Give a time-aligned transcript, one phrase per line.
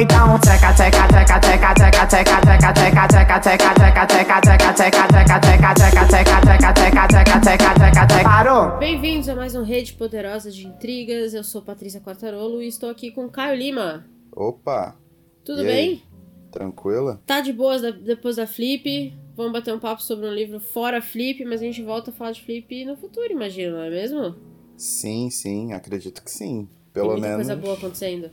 [0.00, 0.68] então tcheca.
[8.22, 8.78] Parou!
[8.78, 11.34] Bem-vindos a mais um Rede Poderosa de Intrigas.
[11.34, 14.06] Eu sou Patrícia Quartarolo e estou aqui com Caio Lima.
[14.32, 14.96] Opa,
[15.44, 16.02] Tudo E bem?
[16.52, 17.20] tranquila?
[17.26, 19.12] Tá de boas depois da Flip?
[19.36, 22.32] Vamos bater um papo sobre um livro fora Flip, mas a gente volta a falar
[22.32, 24.34] de Flip no futuro, imagino, não é mesmo?
[24.76, 26.68] Sim, sim, acredito que sim.
[26.92, 27.46] Tem Pelo muita menos.
[27.46, 28.30] coisa boa acontecendo.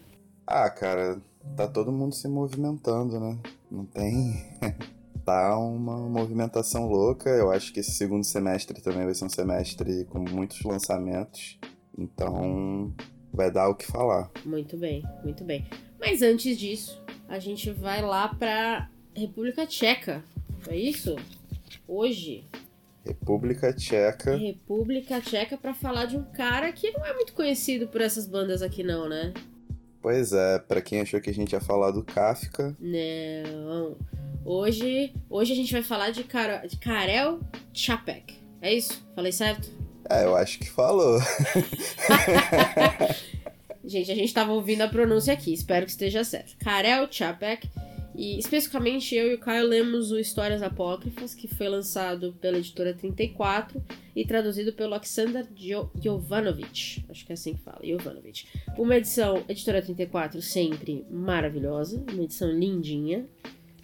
[0.47, 1.19] Ah, cara,
[1.55, 3.37] tá todo mundo se movimentando, né?
[3.69, 4.45] Não tem.
[5.25, 7.29] tá uma movimentação louca.
[7.29, 11.59] Eu acho que esse segundo semestre também vai ser um semestre com muitos lançamentos.
[11.97, 12.93] Então,
[13.33, 14.29] vai dar o que falar.
[14.45, 15.65] Muito bem, muito bem.
[15.99, 20.23] Mas antes disso, a gente vai lá pra República Tcheca.
[20.67, 21.15] É isso?
[21.87, 22.47] Hoje,
[23.05, 24.35] República Tcheca.
[24.35, 28.63] República Tcheca pra falar de um cara que não é muito conhecido por essas bandas
[28.63, 29.31] aqui não, né?
[30.05, 33.97] Pois é, pra quem achou que a gente ia falar do Kafka, Não.
[34.45, 37.39] Hoje, hoje a gente vai falar de, Kara, de Karel
[37.73, 38.35] Čapek.
[38.61, 39.03] É isso?
[39.15, 39.67] Falei certo?
[40.07, 41.19] é, eu acho que falou.
[43.83, 46.55] Gente, a gente tava ouvindo a pronúncia aqui, espero que esteja certo.
[46.59, 47.67] Karel Čapek.
[48.17, 52.93] E especificamente eu e o Caio lemos o Histórias Apócrifas, que foi lançado pela editora
[52.93, 53.83] 34
[54.15, 57.03] e traduzido pelo Alexander Jo- Jovanovic.
[57.09, 58.45] Acho que é assim que fala, Jovanovic.
[58.77, 63.25] Uma edição, editora 34, sempre maravilhosa, uma edição lindinha,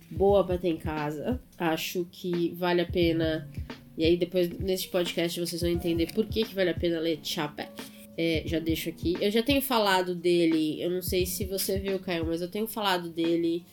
[0.09, 1.39] boa pra ter em casa.
[1.57, 3.49] Acho que vale a pena.
[3.97, 7.19] E aí, depois neste podcast, vocês vão entender por que, que vale a pena ler
[7.21, 7.69] Čapek.
[8.17, 9.15] É, já deixo aqui.
[9.19, 12.67] Eu já tenho falado dele, eu não sei se você viu, Caio, mas eu tenho
[12.67, 13.63] falado dele.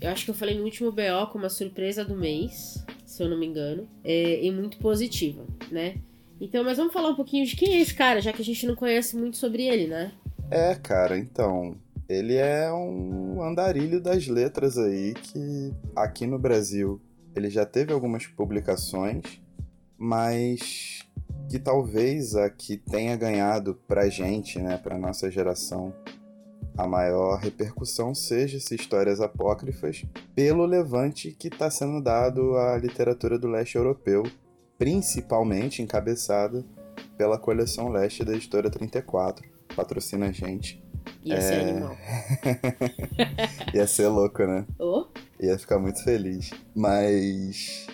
[0.00, 3.28] Eu acho que eu falei no último BO como a surpresa do mês, se eu
[3.28, 3.88] não me engano.
[4.04, 5.96] É, e muito positiva, né?
[6.40, 8.66] Então, mas vamos falar um pouquinho de quem é esse cara, já que a gente
[8.66, 10.12] não conhece muito sobre ele, né?
[10.50, 11.76] É, cara, então.
[12.08, 17.00] Ele é um andarilho das letras aí que aqui no Brasil
[17.34, 19.40] ele já teve algumas publicações,
[19.98, 21.00] mas
[21.50, 25.92] que talvez a que tenha ganhado pra gente, né, pra nossa geração,
[26.76, 30.04] a maior repercussão seja esse Histórias Apócrifas
[30.34, 34.22] pelo levante que está sendo dado à literatura do leste europeu,
[34.78, 36.64] principalmente encabeçada
[37.16, 39.48] pela coleção leste da editora 34.
[39.74, 40.82] Patrocina a gente.
[41.22, 41.60] Ia ser É.
[41.70, 41.96] animal.
[43.74, 44.66] Ia ser louco, né?
[44.78, 45.06] Ô,
[45.40, 46.50] Ia ficar muito feliz.
[46.74, 47.86] Mas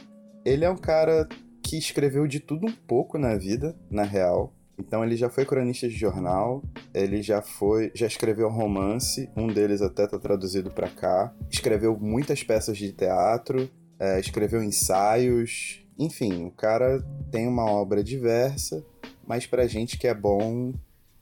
[0.44, 1.28] ele é um cara
[1.62, 4.52] que escreveu de tudo um pouco na vida, na real.
[4.82, 6.60] Então ele já foi cronista de jornal,
[6.92, 11.32] ele já foi, já escreveu romance, um deles até tá traduzido pra cá.
[11.48, 17.00] Escreveu muitas peças de teatro, é, escreveu ensaios, enfim, o cara
[17.30, 18.84] tem uma obra diversa,
[19.24, 20.74] mas pra gente que é bom,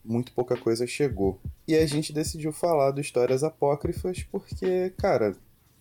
[0.03, 1.39] muito pouca coisa chegou.
[1.67, 5.35] E a gente decidiu falar do Histórias Apócrifas porque, cara,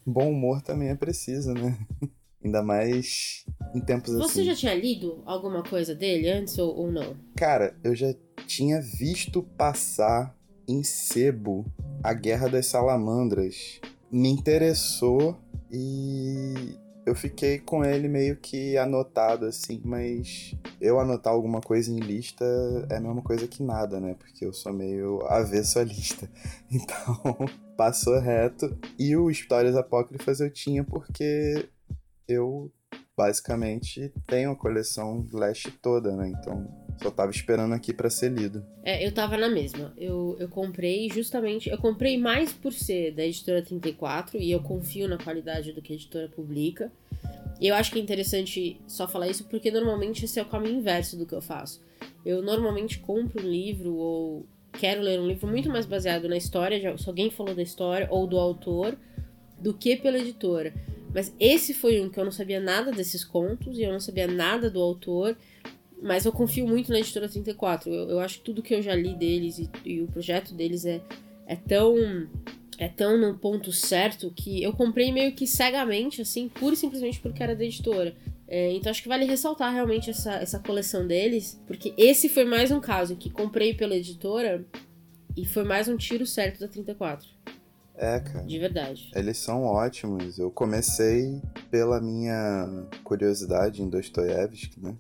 [0.05, 1.79] bom humor também é preciso, né?
[2.43, 4.45] Ainda mais em tempos você assim.
[4.45, 7.17] já tinha lido alguma coisa dele antes ou, ou não?
[7.37, 8.15] Cara, eu já
[8.47, 10.35] tinha visto passar
[10.67, 11.67] em sebo
[12.03, 13.81] a Guerra das Salamandras.
[14.11, 15.37] Me interessou
[15.71, 21.99] e eu fiquei com ele meio que anotado assim, mas eu anotar alguma coisa em
[21.99, 22.45] lista
[22.89, 24.15] é a mesma coisa que nada, né?
[24.19, 26.29] Porque eu sou meio avesso à lista.
[26.73, 27.37] Então,
[27.77, 28.77] passou reto.
[28.99, 31.69] E o Histórias Apócrifas eu tinha porque
[32.31, 32.71] eu
[33.17, 36.29] basicamente tenho a coleção Leste toda, né?
[36.29, 36.67] Então
[37.03, 38.65] só tava esperando aqui pra ser lido.
[38.83, 39.93] É, eu tava na mesma.
[39.97, 41.69] Eu, eu comprei justamente.
[41.69, 45.93] Eu comprei mais por ser da editora 34 e eu confio na qualidade do que
[45.93, 46.93] a editora publica.
[47.61, 50.79] E eu acho que é interessante só falar isso porque normalmente esse é o caminho
[50.79, 51.83] inverso do que eu faço.
[52.25, 56.97] Eu normalmente compro um livro ou quero ler um livro muito mais baseado na história,
[56.97, 58.97] se alguém falou da história ou do autor,
[59.59, 60.73] do que pela editora.
[61.13, 64.27] Mas esse foi um que eu não sabia nada desses contos e eu não sabia
[64.27, 65.37] nada do autor.
[66.03, 67.93] Mas eu confio muito na editora 34.
[67.93, 70.85] Eu, eu acho que tudo que eu já li deles e, e o projeto deles
[70.85, 71.01] é,
[71.47, 71.97] é tão.
[72.79, 77.21] É tão no ponto certo que eu comprei meio que cegamente, assim, pura e simplesmente
[77.21, 78.17] porque era da editora.
[78.49, 82.71] É, então acho que vale ressaltar realmente essa, essa coleção deles, porque esse foi mais
[82.71, 84.67] um caso em que comprei pela editora
[85.37, 87.29] e foi mais um tiro certo da 34.
[88.03, 88.47] É, cara.
[88.47, 89.11] De verdade.
[89.15, 90.39] Eles são ótimos.
[90.39, 94.97] Eu comecei pela minha curiosidade em Dostoiévski, né?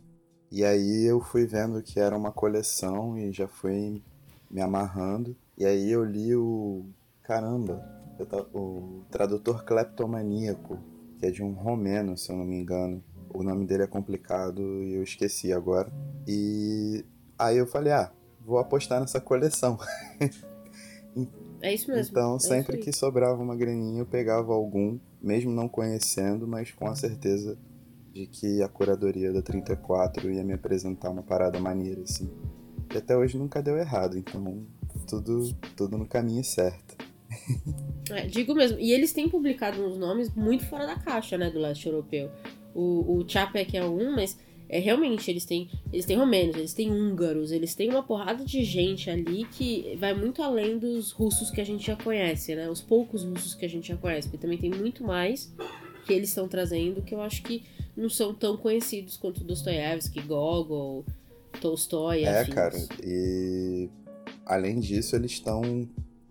[0.53, 4.03] E aí eu fui vendo que era uma coleção e já fui
[4.51, 5.35] me amarrando.
[5.57, 6.85] E aí eu li o.
[7.23, 7.83] Caramba!
[8.19, 10.79] eu ta- O Tradutor Cleptomaníaco,
[11.19, 13.03] que é de um romeno, se eu não me engano.
[13.33, 15.91] O nome dele é complicado e eu esqueci agora.
[16.29, 17.03] E
[17.39, 18.13] aí eu falei, ah,
[18.45, 19.79] vou apostar nessa coleção.
[21.61, 22.11] É isso mesmo.
[22.11, 26.87] Então, é sempre que sobrava uma graninha, eu pegava algum, mesmo não conhecendo, mas com
[26.87, 27.59] a certeza
[28.13, 32.29] de que a curadoria da 34 ia me apresentar uma parada maneira, assim.
[32.93, 34.67] E até hoje nunca deu errado, então
[35.07, 36.97] tudo, tudo no caminho certo.
[38.11, 38.77] É, digo mesmo.
[38.81, 42.29] E eles têm publicado uns nomes muito fora da caixa, né, do leste europeu.
[42.75, 44.37] O, o Chapek é um, mas
[44.73, 48.63] é realmente, eles têm, eles têm romenos, eles têm húngaros, eles têm uma porrada de
[48.63, 52.71] gente ali que vai muito além dos russos que a gente já conhece, né?
[52.71, 55.53] Os poucos russos que a gente já conhece, porque também tem muito mais
[56.07, 57.65] que eles estão trazendo que eu acho que
[57.97, 61.05] não são tão conhecidos quanto Dostoiévski, Gogol,
[61.61, 62.55] Tolstói É, afins.
[62.55, 63.89] cara, e
[64.47, 65.89] além disso, eles estão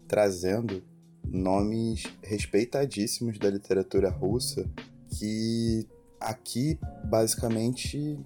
[0.08, 0.82] trazendo
[1.28, 4.66] nomes respeitadíssimos da literatura russa
[5.10, 5.86] que
[6.20, 8.20] aqui basicamente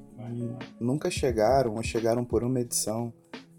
[0.79, 3.13] nunca chegaram ou chegaram por uma edição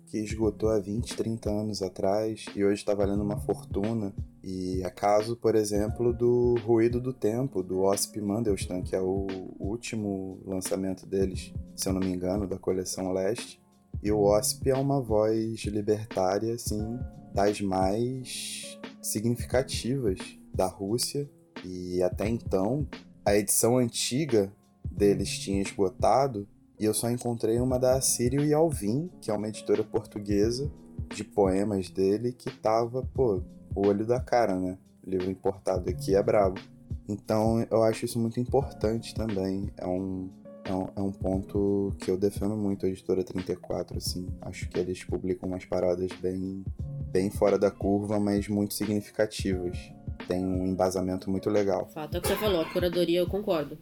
[0.06, 4.14] que esgotou há 20, 30 anos atrás e hoje está valendo uma fortuna.
[4.44, 9.26] E é caso, por exemplo, do Ruído do Tempo, do Osip Mandelstam, que é o
[9.58, 13.60] último lançamento deles, se eu não me engano, da coleção Leste.
[14.02, 16.98] E o Osip é uma voz libertária, assim,
[17.32, 20.18] das mais significativas
[20.54, 21.28] da Rússia.
[21.64, 22.86] E até então,
[23.24, 24.52] a edição antiga
[24.90, 26.46] deles tinha esgotado
[26.78, 30.70] e eu só encontrei uma da Assírio e Alvim, que é uma editora portuguesa
[31.14, 33.42] de poemas dele, que tava, pô,
[33.74, 34.76] o olho da cara, né?
[35.06, 36.60] O livro importado aqui é brabo.
[37.08, 39.70] Então eu acho isso muito importante também.
[39.76, 40.30] É um,
[40.64, 44.28] é um, é um ponto que eu defendo muito a editora 34, assim.
[44.42, 46.64] Acho que eles publicam umas paradas bem,
[47.10, 49.78] bem fora da curva, mas muito significativas.
[50.26, 51.88] Tem um embasamento muito legal.
[51.92, 53.78] Fato é o que você falou, a curadoria eu concordo.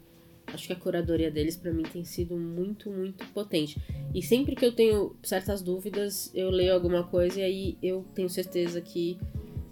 [0.47, 3.81] Acho que a curadoria deles pra mim tem sido muito, muito potente.
[4.13, 8.29] E sempre que eu tenho certas dúvidas, eu leio alguma coisa e aí eu tenho
[8.29, 9.17] certeza que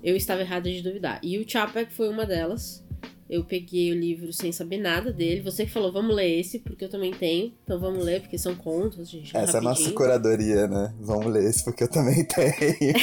[0.03, 1.19] eu estava errada de duvidar.
[1.21, 2.83] E o Chapek foi uma delas.
[3.29, 5.41] Eu peguei o livro sem saber nada dele.
[5.41, 7.53] Você que falou, vamos ler esse, porque eu também tenho.
[7.63, 9.37] Então vamos ler, porque são contos, gente.
[9.37, 9.95] Essa é a nossa rapidinho.
[9.95, 10.93] curadoria, né?
[10.99, 12.51] Vamos ler esse porque eu também tenho.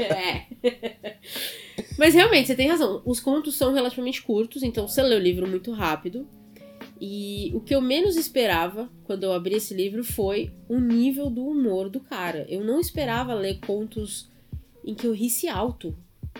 [0.00, 0.46] é.
[1.98, 3.02] Mas realmente, você tem razão.
[3.04, 6.28] Os contos são relativamente curtos, então você lê o livro muito rápido.
[7.00, 11.46] E o que eu menos esperava quando eu abri esse livro foi o nível do
[11.46, 12.46] humor do cara.
[12.48, 14.30] Eu não esperava ler contos
[14.84, 15.96] em que eu risse alto.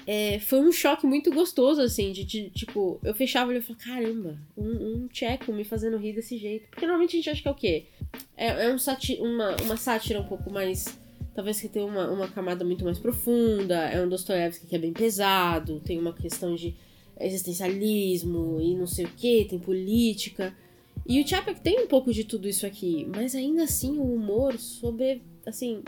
[0.07, 3.85] É, foi um choque muito gostoso, assim, de, de, tipo, eu fechava e eu falava,
[3.85, 6.69] caramba, um, um tcheco me fazendo rir desse jeito.
[6.71, 7.87] Porque normalmente a gente acha que é o quê?
[8.37, 8.77] É, é um
[9.25, 10.99] uma, uma sátira um pouco mais
[11.37, 14.93] talvez que tenha uma, uma camada muito mais profunda, é um Dostoiévski que é bem
[14.93, 16.75] pesado, tem uma questão de
[17.21, 20.55] existencialismo e não sei o que, tem política.
[21.07, 24.59] E o Chapek tem um pouco de tudo isso aqui, mas ainda assim o humor
[24.59, 25.83] sobre, assim,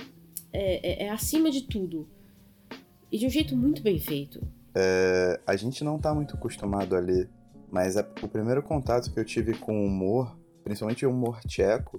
[0.53, 2.07] é, é, é acima de tudo.
[3.11, 4.41] E de um jeito muito bem feito.
[4.75, 7.29] É, a gente não tá muito acostumado a ler,
[7.73, 10.38] mas a- o primeiro contato que eu tive com o humor,
[10.69, 11.99] principalmente o humor tcheco,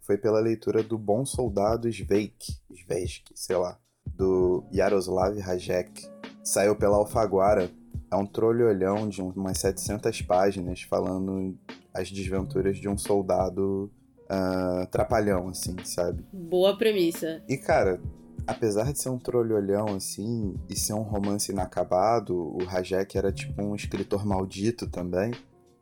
[0.00, 6.08] foi, pela leitura do Bom Soldado Sveik, Sveik, sei lá, do Yaroslav Hajek.
[6.42, 7.70] Saiu pela Alfaguara.
[8.10, 11.58] É um trolholhão de umas 700 páginas falando
[11.92, 13.92] as desventuras de um soldado
[14.30, 16.24] ah, trapalhão, assim, sabe?
[16.32, 17.42] Boa premissa.
[17.46, 18.00] E, cara,
[18.46, 23.62] apesar de ser um trolholhão, assim, e ser um romance inacabado, o Rajek era tipo
[23.62, 25.32] um escritor maldito também,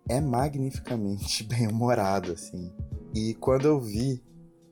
[0.09, 2.73] é magnificamente bem-humorado, assim.
[3.15, 4.23] E quando eu vi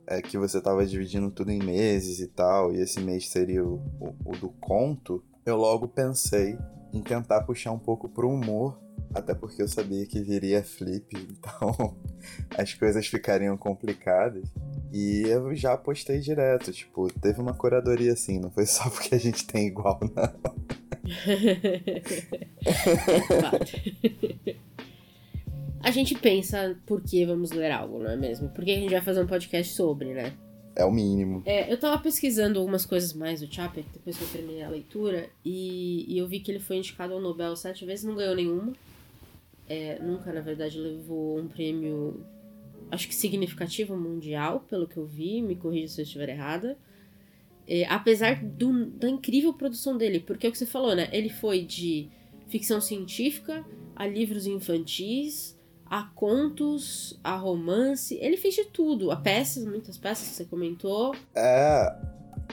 [0.06, 3.76] é, que você tava dividindo tudo em meses e tal, e esse mês seria o,
[4.00, 6.58] o, o do conto, eu logo pensei
[6.92, 8.80] em tentar puxar um pouco pro humor,
[9.14, 11.96] até porque eu sabia que viria flip, então
[12.58, 14.48] as coisas ficariam complicadas.
[14.92, 19.18] E eu já postei direto, tipo, teve uma curadoria assim, não foi só porque a
[19.18, 20.50] gente tem igual, não.
[25.82, 28.48] A gente pensa por que vamos ler algo, não é mesmo?
[28.50, 30.32] Por que a gente vai fazer um podcast sobre, né?
[30.76, 31.42] É o mínimo.
[31.46, 35.28] É, eu tava pesquisando algumas coisas mais do Chapek depois que eu terminei a leitura
[35.44, 38.72] e, e eu vi que ele foi indicado ao Nobel sete vezes, não ganhou nenhuma.
[39.68, 42.24] É, nunca, na verdade, levou um prêmio,
[42.90, 46.76] acho que significativo mundial, pelo que eu vi, me corrija se eu estiver errada.
[47.66, 51.08] É, apesar do- da incrível produção dele, porque é o que você falou, né?
[51.12, 52.08] Ele foi de
[52.48, 55.56] ficção científica a livros infantis,
[55.90, 58.16] a contos, a romance.
[58.22, 59.10] Ele fez de tudo.
[59.10, 61.12] A peças, muitas peças você comentou.
[61.34, 61.92] É.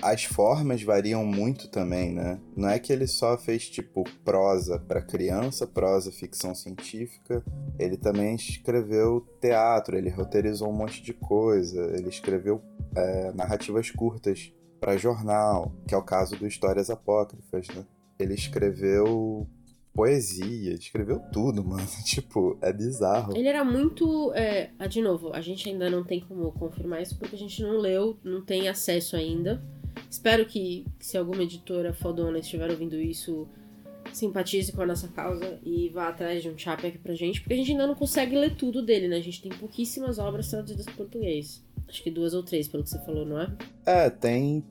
[0.01, 2.39] As formas variam muito também, né?
[2.55, 7.43] Não é que ele só fez, tipo, prosa pra criança, prosa ficção científica.
[7.79, 11.95] Ele também escreveu teatro, ele roteirizou um monte de coisa.
[11.95, 12.61] Ele escreveu
[12.95, 17.83] é, narrativas curtas para jornal, que é o caso do Histórias Apócrifas, né?
[18.19, 19.47] Ele escreveu
[19.97, 21.87] poesia, escreveu tudo, mano.
[22.05, 23.35] Tipo, é bizarro.
[23.35, 24.31] Ele era muito.
[24.33, 27.63] É, ah, de novo, a gente ainda não tem como confirmar isso porque a gente
[27.63, 29.61] não leu, não tem acesso ainda.
[30.09, 33.47] Espero que, se alguma editora fodona estiver ouvindo isso,
[34.13, 37.57] simpatize com a nossa causa e vá atrás de um chapéu pra gente, porque a
[37.57, 39.17] gente ainda não consegue ler tudo dele, né?
[39.17, 41.65] A gente tem pouquíssimas obras traduzidas para português.
[41.87, 43.57] Acho que duas ou três, pelo que você falou, não é?
[43.85, 44.63] É, tem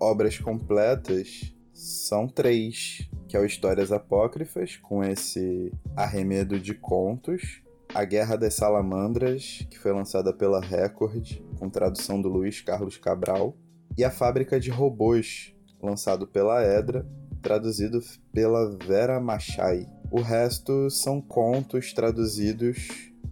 [0.00, 7.62] obras completas, são três, que é o Histórias Apócrifas, com esse arremedo de contos,
[7.94, 13.56] A Guerra das Salamandras, que foi lançada pela Record, com tradução do Luiz Carlos Cabral,
[13.96, 17.08] e A Fábrica de Robôs, lançado pela Edra,
[17.40, 18.00] traduzido
[18.34, 19.88] pela Vera Machai.
[20.10, 22.86] O resto são contos traduzidos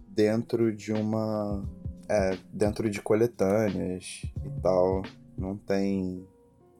[0.09, 1.63] dentro de uma.
[2.09, 5.03] É, dentro de coletâneas e tal.
[5.37, 6.27] Não tem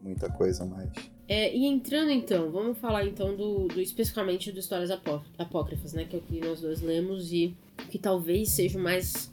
[0.01, 1.10] muita coisa mais.
[1.27, 6.05] É, e entrando então, vamos falar então do, do especificamente do Histórias Apó Apócrifas, né?
[6.05, 7.55] Que é o que nós dois lemos e
[7.89, 9.31] que talvez seja o mais,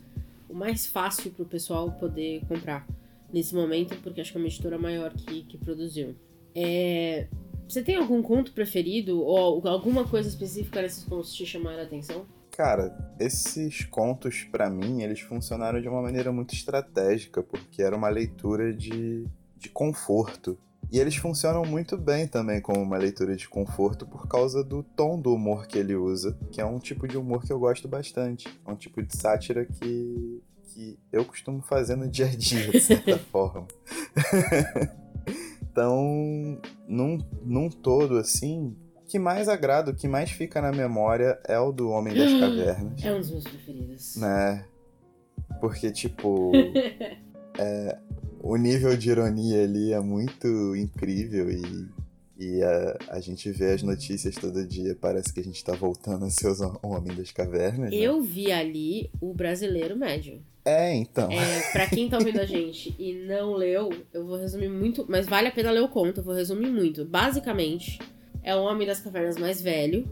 [0.49, 2.87] o mais fácil para o pessoal poder comprar
[3.33, 6.15] nesse momento, porque acho que é uma editora maior que, que produziu.
[6.55, 7.27] É,
[7.69, 12.25] você tem algum conto preferido ou alguma coisa específica nesses contos te chamaram a atenção?
[12.59, 18.09] Cara, esses contos, para mim, eles funcionaram de uma maneira muito estratégica, porque era uma
[18.09, 19.25] leitura de,
[19.57, 20.59] de conforto.
[20.91, 25.21] E eles funcionam muito bem também como uma leitura de conforto por causa do tom
[25.21, 28.49] do humor que ele usa, que é um tipo de humor que eu gosto bastante.
[28.67, 32.81] É um tipo de sátira que, que eu costumo fazer no dia a dia, de
[32.81, 33.67] certa forma.
[35.71, 41.39] então, num, num todo, assim, o que mais agrada, o que mais fica na memória
[41.47, 43.05] é o do Homem das Cavernas.
[43.05, 44.17] É um dos meus preferidos.
[44.17, 44.65] Né?
[45.61, 46.53] Porque, tipo.
[47.59, 47.99] é,
[48.41, 51.87] o nível de ironia ali é muito incrível e,
[52.39, 54.97] e a, a gente vê as notícias todo dia.
[55.01, 57.91] Parece que a gente tá voltando a ser o Homem das Cavernas.
[57.91, 57.97] Né?
[57.97, 60.41] Eu vi ali o brasileiro médio.
[60.65, 61.31] É, então.
[61.33, 65.27] É, pra quem tá ouvindo a gente e não leu, eu vou resumir muito, mas
[65.27, 67.05] vale a pena ler o conto, eu vou resumir muito.
[67.05, 67.99] Basicamente,
[68.43, 70.07] é o Homem das Cavernas mais velho,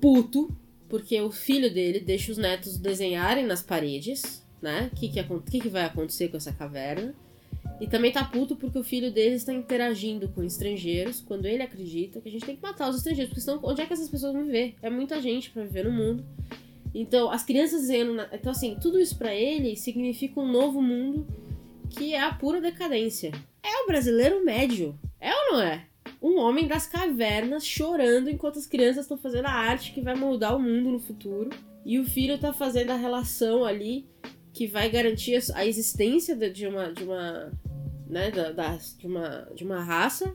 [0.00, 0.50] puto,
[0.88, 4.90] porque o filho dele deixa os netos desenharem nas paredes, né?
[4.92, 7.14] O que, que, que, que vai acontecer com essa caverna.
[7.80, 12.20] E também tá puto porque o filho dele está interagindo com estrangeiros quando ele acredita
[12.20, 14.34] que a gente tem que matar os estrangeiros, porque senão onde é que essas pessoas
[14.34, 14.74] vão viver?
[14.82, 16.24] É muita gente para viver no mundo.
[16.94, 18.20] Então, as crianças dizendo.
[18.32, 21.26] Então, assim, tudo isso para ele significa um novo mundo
[21.88, 23.32] que é a pura decadência.
[23.62, 24.98] É o brasileiro médio.
[25.20, 25.86] É ou não é?
[26.22, 30.54] Um homem das cavernas chorando enquanto as crianças estão fazendo a arte que vai moldar
[30.54, 31.50] o mundo no futuro.
[31.84, 34.06] E o filho tá fazendo a relação ali
[34.52, 36.92] que vai garantir a existência de uma.
[36.92, 37.52] De uma
[38.08, 40.34] né, da, da, de, uma, de uma raça.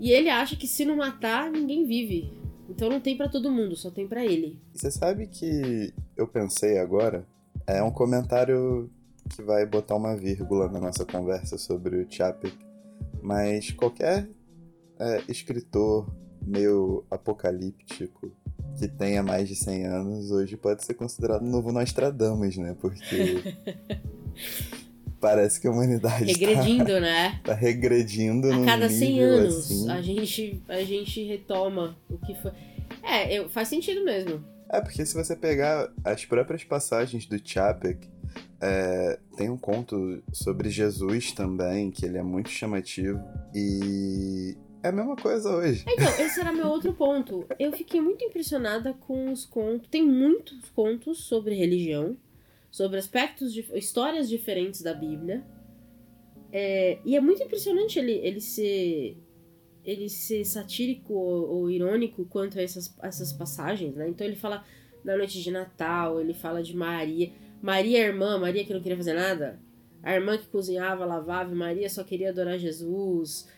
[0.00, 2.32] E ele acha que se não matar, ninguém vive.
[2.68, 4.58] Então não tem para todo mundo, só tem para ele.
[4.72, 7.26] Você sabe que eu pensei agora?
[7.66, 8.90] É um comentário
[9.30, 12.56] que vai botar uma vírgula na nossa conversa sobre o Chapek.
[13.22, 14.28] Mas qualquer
[14.98, 16.12] é, escritor
[16.44, 18.32] meio apocalíptico
[18.78, 22.76] que tenha mais de 100 anos hoje pode ser considerado um novo Nostradamus, né?
[22.80, 23.42] Porque
[25.20, 27.40] parece que a humanidade regredindo, tá, né?
[27.44, 29.90] Tá regredindo a cada 100 anos assim.
[29.90, 32.52] a gente a gente retoma o que foi.
[33.02, 34.44] É, eu, faz sentido mesmo.
[34.68, 38.08] É porque se você pegar as próprias passagens do Chapek,
[38.60, 43.20] é, tem um conto sobre Jesus também, que ele é muito chamativo.
[43.54, 45.84] E é a mesma coisa hoje.
[45.88, 47.46] Então, esse era meu outro ponto.
[47.58, 49.88] Eu fiquei muito impressionada com os contos.
[49.88, 52.16] Tem muitos contos sobre religião
[52.72, 55.44] sobre aspectos, de, histórias diferentes da Bíblia.
[56.50, 59.18] É, e é muito impressionante ele, ele ser
[59.84, 64.08] ele ser satírico ou, ou, irônico quanto a essas, essas passagens, né?
[64.08, 64.64] Então ele fala
[65.04, 67.32] da noite de Natal, ele fala de Maria.
[67.60, 69.60] Maria é irmã, Maria que não queria fazer nada.
[70.02, 73.48] A irmã que cozinhava, lavava, Maria só queria adorar Jesus.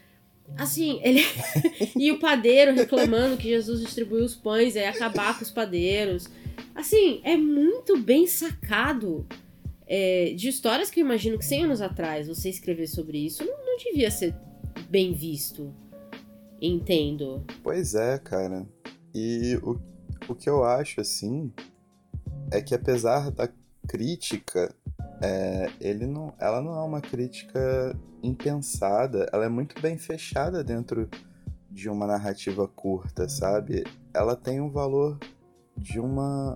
[0.56, 1.20] Assim, ele.
[1.96, 6.28] e o padeiro reclamando que Jesus distribuiu os pães ia acabar com os padeiros.
[6.74, 9.26] Assim, é muito bem sacado
[9.86, 13.64] é, de histórias que eu imagino que 100 anos atrás você escrever sobre isso não,
[13.64, 14.34] não devia ser
[14.88, 15.74] bem visto.
[16.60, 17.44] Entendo.
[17.62, 18.66] Pois é, cara.
[19.14, 19.78] E o,
[20.28, 21.52] o que eu acho, assim,
[22.50, 23.48] é que apesar da
[23.86, 24.74] crítica,
[25.22, 31.08] é, ele não, ela não é uma crítica impensada, ela é muito bem fechada dentro
[31.70, 33.84] de uma narrativa curta, sabe?
[34.12, 35.18] Ela tem um valor
[35.76, 36.54] de uma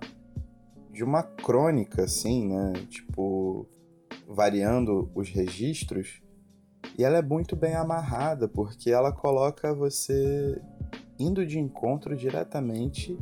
[0.93, 2.73] de uma crônica assim, né?
[2.89, 3.67] Tipo,
[4.27, 6.21] variando os registros
[6.99, 10.61] E ela é muito bem amarrada, porque ela coloca você
[11.19, 13.19] indo de encontro diretamente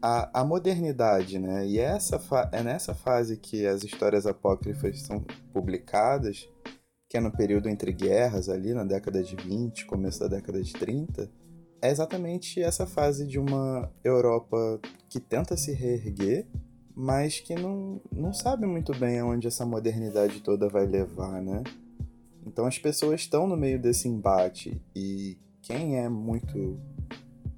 [0.00, 1.66] à, à modernidade, né?
[1.66, 2.20] E é, essa
[2.52, 6.48] é nessa fase que as histórias apócrifas são publicadas,
[7.08, 10.72] que é no período entre guerras, ali na década de 20, começo da década de
[10.72, 11.30] 30,
[11.80, 16.46] é exatamente essa fase de uma Europa que tenta se reerguer,
[16.94, 21.62] mas que não, não sabe muito bem aonde essa modernidade toda vai levar, né?
[22.46, 26.80] Então as pessoas estão no meio desse embate e quem é muito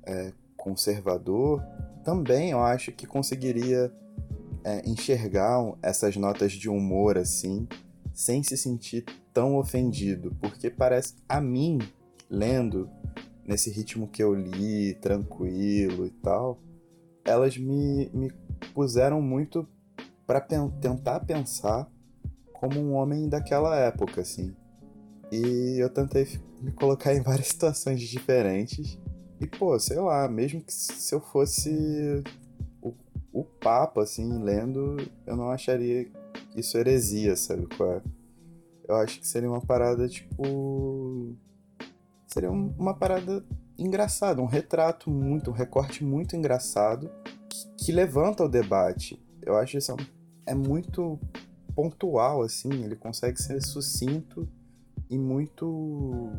[0.05, 1.63] é, conservador
[2.09, 3.93] também eu acho que conseguiria
[4.65, 7.69] é, enxergar essas notas de humor assim,
[8.15, 11.79] sem se sentir tão ofendido, porque parece a mim
[12.31, 12.89] lendo
[13.47, 16.59] nesse ritmo que eu li, tranquilo e tal,
[17.27, 18.33] elas me, me
[18.73, 19.69] puseram muito
[20.27, 21.87] para pen tentar pensar
[22.55, 24.57] como um homem daquela época, assim.
[25.31, 26.27] E eu tentei
[26.63, 28.99] me colocar em várias situações diferentes.
[29.41, 32.25] E, pô, sei lá, mesmo que se eu fosse
[32.83, 32.93] o,
[33.33, 36.11] o Papa, assim, lendo, eu não acharia
[36.57, 38.03] isso heresia, sabe é?
[38.89, 41.37] Eu acho que seria uma parada, tipo.
[42.27, 43.45] Seria um, uma parada
[43.79, 47.11] engraçada, um retrato muito, um recorte muito engraçado
[47.49, 49.23] que, que levanta o debate.
[49.43, 49.95] Eu acho isso
[50.45, 51.19] é muito
[51.75, 54.49] pontual, assim, ele consegue ser sucinto
[55.09, 56.33] e muito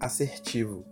[0.00, 0.84] assertivo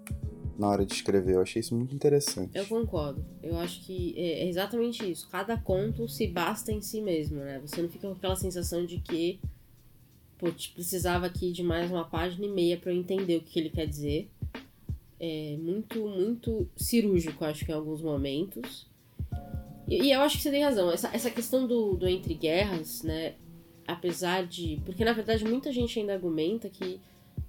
[0.58, 1.34] na hora de escrever.
[1.34, 2.56] Eu achei isso muito interessante.
[2.56, 3.24] Eu concordo.
[3.42, 5.28] Eu acho que é, é exatamente isso.
[5.28, 7.60] Cada conto se basta em si mesmo, né?
[7.60, 9.38] Você não fica com aquela sensação de que,
[10.38, 13.70] pô, precisava aqui de mais uma página e meia para eu entender o que ele
[13.70, 14.30] quer dizer.
[15.18, 18.86] É muito, muito cirúrgico, acho que em alguns momentos.
[19.88, 20.90] E, e eu acho que você tem razão.
[20.90, 23.34] Essa, essa questão do, do entre guerras, né?
[23.86, 24.80] apesar de.
[24.84, 27.00] Porque na verdade muita gente ainda argumenta que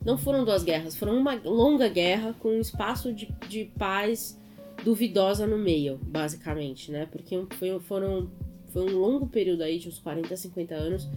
[0.07, 4.39] não foram duas guerras, foram uma longa guerra com um espaço de, de paz
[4.81, 7.05] duvidosa no meio, basicamente, né?
[7.11, 8.31] Porque foi, foram,
[8.69, 11.09] foi um longo período aí, de uns 40, 50 anos,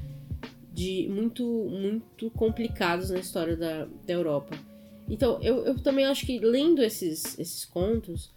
[0.73, 4.59] de muito, muito complicados na história da, da Europa.
[5.09, 8.33] Então, eu, eu também acho que lendo esses, esses contos,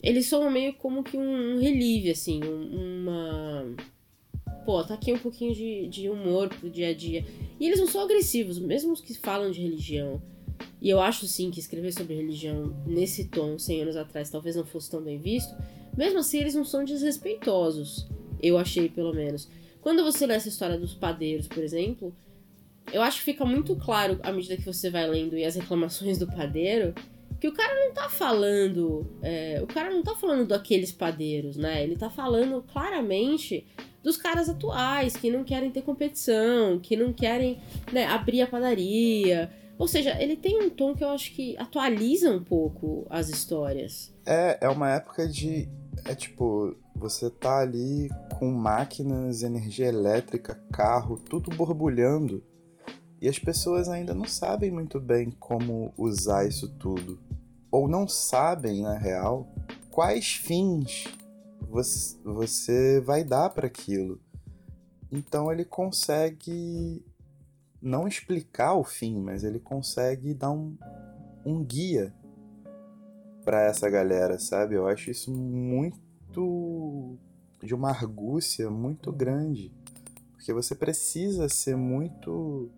[0.00, 3.66] eles são meio como que um, um relive, assim, um, uma
[4.68, 7.24] pô, tá aqui um pouquinho de, de humor pro dia a dia.
[7.58, 10.20] E eles não são agressivos, mesmo os que falam de religião.
[10.78, 14.66] E eu acho sim que escrever sobre religião nesse tom, 100 anos atrás, talvez não
[14.66, 15.56] fosse tão bem visto.
[15.96, 18.06] Mesmo assim, eles não são desrespeitosos.
[18.42, 19.48] Eu achei, pelo menos.
[19.80, 22.14] Quando você lê essa história dos padeiros, por exemplo,
[22.92, 26.18] eu acho que fica muito claro, à medida que você vai lendo e as reclamações
[26.18, 26.94] do padeiro,
[27.40, 29.06] que o cara não tá falando.
[29.22, 31.82] É, o cara não tá falando daqueles padeiros, né?
[31.82, 33.64] Ele tá falando claramente
[34.02, 37.60] dos caras atuais, que não querem ter competição, que não querem
[37.92, 39.50] né, abrir a padaria.
[39.78, 44.12] Ou seja, ele tem um tom que eu acho que atualiza um pouco as histórias.
[44.26, 45.68] É, é uma época de.
[46.04, 48.08] É tipo, você tá ali
[48.38, 52.42] com máquinas, energia elétrica, carro, tudo borbulhando.
[53.20, 57.18] E as pessoas ainda não sabem muito bem como usar isso tudo.
[57.70, 59.52] Ou não sabem, na real,
[59.90, 61.04] quais fins
[61.60, 64.20] você, você vai dar para aquilo.
[65.10, 67.04] Então ele consegue
[67.80, 70.76] não explicar o fim, mas ele consegue dar um,
[71.44, 72.12] um guia
[73.44, 74.74] para essa galera, sabe?
[74.74, 77.18] Eu acho isso muito
[77.62, 79.72] de uma argúcia muito grande,
[80.32, 82.70] porque você precisa ser muito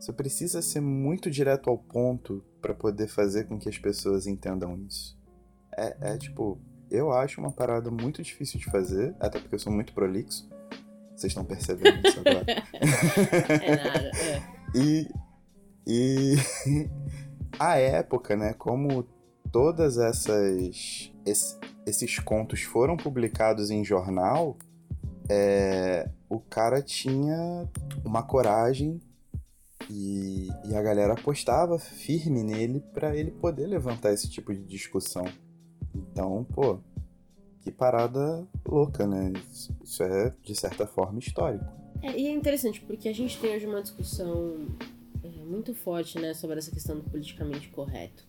[0.00, 4.76] você precisa ser muito direto ao ponto para poder fazer com que as pessoas entendam
[4.76, 5.16] isso.
[5.76, 6.58] É, é tipo,
[6.92, 10.48] eu acho uma parada muito difícil de fazer, até porque eu sou muito prolixo.
[11.16, 12.44] Vocês estão percebendo isso agora?
[13.62, 14.42] é nada, é.
[14.74, 15.08] E,
[15.86, 16.34] e
[17.58, 19.06] a época, né, como
[19.50, 24.58] todas essas esse, esses contos foram publicados em jornal,
[25.28, 27.68] é, o cara tinha
[28.04, 29.00] uma coragem
[29.88, 35.24] e, e a galera apostava firme nele para ele poder levantar esse tipo de discussão.
[35.94, 36.78] Então, pô,
[37.62, 39.32] que parada louca, né?
[39.82, 41.64] Isso é, de certa forma, histórico.
[42.02, 44.66] É, e é interessante, porque a gente tem hoje uma discussão
[45.22, 48.24] é, muito forte, né, sobre essa questão do politicamente correto.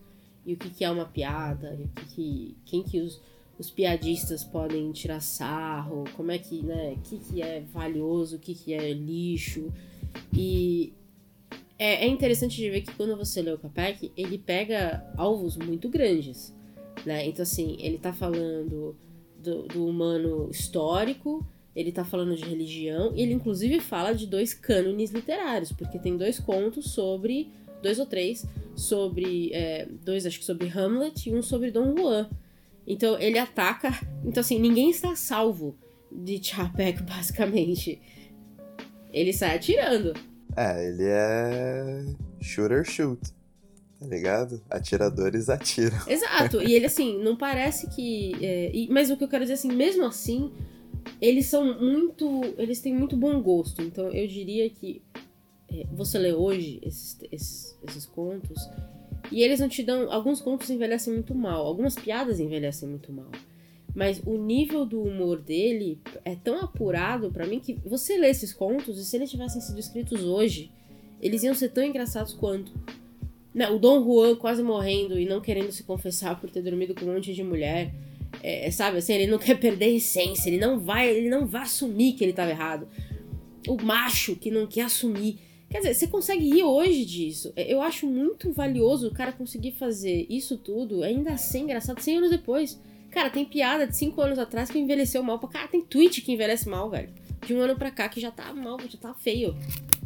[0.45, 3.19] E o que, que é uma piada, e o que, que quem que os,
[3.57, 8.39] os piadistas podem tirar sarro, como é que, né, o que, que é valioso, o
[8.39, 9.73] que, que é lixo.
[10.31, 10.93] E
[11.79, 15.89] é, é interessante de ver que quando você lê o Capek, ele pega alvos muito
[15.89, 16.53] grandes.
[17.05, 17.25] Né?
[17.27, 18.95] Então, assim, ele tá falando
[19.37, 24.53] do, do humano histórico, ele tá falando de religião, e ele inclusive fala de dois
[24.53, 27.51] cânones literários, porque tem dois contos sobre.
[27.81, 29.51] dois ou três, sobre.
[29.53, 32.29] É, dois, acho que sobre Hamlet e um sobre Dom Juan.
[32.85, 33.91] Então ele ataca.
[34.23, 35.75] Então, assim, ninguém está salvo
[36.11, 38.01] de Chapek, basicamente.
[39.11, 40.13] Ele sai atirando.
[40.55, 42.05] É, ele é.
[42.41, 43.19] shooter shoot.
[44.03, 44.61] Tá ligado?
[44.69, 45.97] Atiradores atiram.
[46.07, 46.61] Exato.
[46.61, 48.33] E ele, assim, não parece que.
[48.41, 50.51] É, mas o que eu quero dizer, assim, mesmo assim,
[51.21, 52.41] eles são muito.
[52.57, 53.81] Eles têm muito bom gosto.
[53.81, 55.01] Então eu diria que
[55.69, 58.69] é, você lê hoje esses, esses, esses contos.
[59.31, 60.11] E eles não te dão.
[60.11, 61.65] Alguns contos envelhecem muito mal.
[61.65, 63.31] Algumas piadas envelhecem muito mal.
[63.95, 68.51] Mas o nível do humor dele é tão apurado para mim que você lê esses
[68.51, 70.71] contos e se eles tivessem sido escritos hoje,
[71.21, 72.73] eles iam ser tão engraçados quanto.
[73.53, 77.05] Não, o Dom Juan quase morrendo e não querendo se confessar por ter dormido com
[77.05, 77.93] um monte de mulher.
[78.41, 81.61] É, sabe assim, ele não quer perder a essência, ele não vai, ele não vai
[81.61, 82.87] assumir que ele estava errado.
[83.67, 85.39] O macho que não quer assumir.
[85.69, 87.53] Quer dizer, você consegue rir hoje disso.
[87.55, 92.29] Eu acho muito valioso o cara conseguir fazer isso tudo, ainda assim engraçado, 100 anos
[92.31, 92.79] depois.
[93.09, 95.67] Cara, tem piada de 5 anos atrás que envelheceu mal pra cara.
[95.67, 97.09] Tem tweet que envelhece mal, velho.
[97.45, 99.55] De um ano pra cá que já tá mal, já tá feio.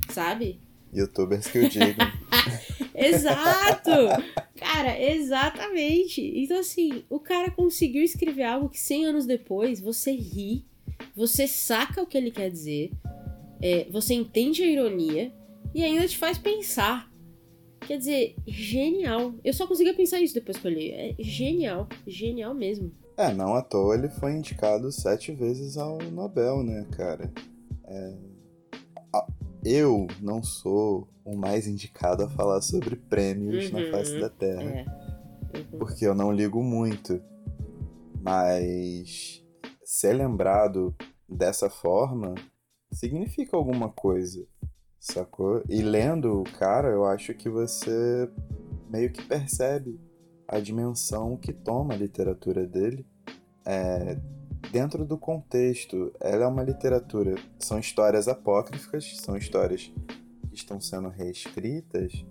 [0.10, 0.60] Sabe?
[0.94, 2.02] Youtubers que eu digo.
[2.98, 3.92] Exato!
[4.56, 6.22] Cara, exatamente.
[6.36, 10.66] Então, assim, o cara conseguiu escrever algo que 100 anos depois você ri,
[11.16, 12.92] você saca o que ele quer dizer,
[13.62, 15.32] é, você entende a ironia
[15.74, 17.12] e ainda te faz pensar.
[17.82, 19.34] Quer dizer, genial.
[19.44, 20.92] Eu só conseguia pensar isso depois que eu li.
[20.92, 21.88] É genial.
[22.06, 22.92] Genial mesmo.
[23.16, 27.32] É, não à toa ele foi indicado sete vezes ao Nobel, né, cara?
[27.86, 28.14] É...
[29.70, 34.64] Eu não sou o mais indicado a falar sobre prêmios uhum, na face da Terra.
[34.64, 34.86] É.
[35.58, 35.80] Uhum.
[35.80, 37.22] Porque eu não ligo muito.
[38.22, 39.44] Mas
[39.84, 40.96] ser lembrado
[41.28, 42.34] dessa forma
[42.92, 44.48] significa alguma coisa
[45.00, 45.64] sacou?
[45.70, 48.30] E lendo o cara, eu acho que você
[48.90, 50.00] meio que percebe
[50.48, 53.06] a dimensão que toma a literatura dele
[53.66, 54.18] é,
[54.72, 56.12] dentro do contexto.
[56.20, 59.92] Ela é uma literatura, são histórias apócrifas, são histórias
[60.50, 62.26] que estão sendo reescritas,